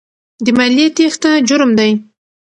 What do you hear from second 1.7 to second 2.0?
دی.